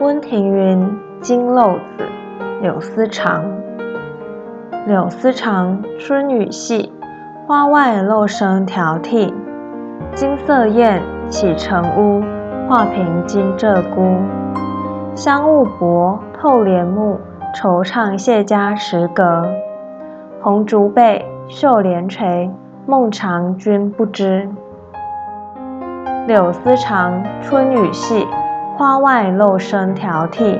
[0.00, 2.04] 温庭筠金漏子·
[2.62, 3.44] 柳丝长。
[4.86, 6.90] 柳丝长，春雨细，
[7.46, 9.30] 花外漏声迢迢。
[10.14, 12.24] 金色燕，启程乌，
[12.66, 14.16] 画屏金鹧鸪。
[15.14, 17.20] 香雾薄，透帘幕，
[17.54, 19.46] 惆怅谢家池阁。
[20.40, 22.50] 红烛背，绣帘垂，
[22.86, 24.48] 梦长君不知。
[26.26, 28.26] 柳丝长，春雨细，
[28.80, 30.58] 花外漏声迢迢。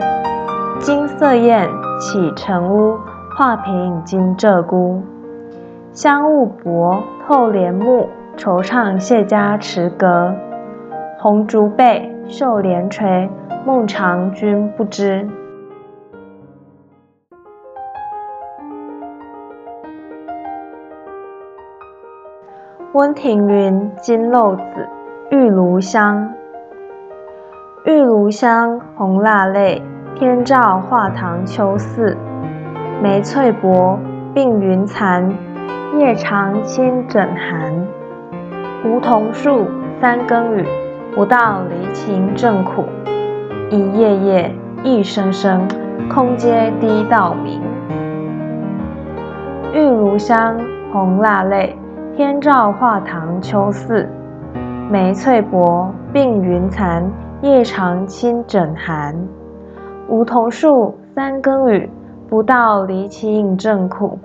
[0.78, 1.66] 金色燕，
[1.98, 2.98] 启程乌，
[3.34, 5.00] 画屏金鹧鸪。
[5.94, 10.34] 香雾薄，透帘幕，惆怅谢家池阁。
[11.18, 13.30] 红烛背，绣帘垂，
[13.64, 15.26] 梦长君不知。
[22.92, 24.62] 温庭筠金漏子·
[25.34, 26.30] 玉炉香。
[27.84, 29.82] 玉炉香，红蜡泪，
[30.14, 32.14] 天照画堂秋色。
[33.02, 33.98] 梅翠薄，
[34.34, 35.32] 鬓云残，
[35.96, 37.72] 夜长侵枕寒。
[38.84, 39.66] 梧桐树，
[39.98, 40.66] 三更雨，
[41.14, 42.84] 不到离情正苦。
[43.70, 45.66] 一叶叶，一声声，
[46.12, 47.62] 空阶滴到明。
[49.72, 50.60] 玉炉香，
[50.92, 51.74] 红蜡泪。
[52.14, 54.06] 天照画堂秋色，
[54.90, 57.10] 梅翠薄，鬓云残，
[57.42, 59.16] 夜长侵枕寒。
[60.08, 61.88] 梧桐树，三更雨，
[62.28, 64.18] 不到离情正苦。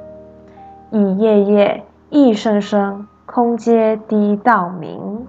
[0.91, 5.25] 一夜夜，一声声，空阶滴到明。